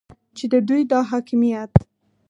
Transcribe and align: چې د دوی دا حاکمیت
چې 0.37 0.45
د 0.53 0.53
دوی 0.67 0.81
دا 0.91 0.99
حاکمیت 1.11 1.73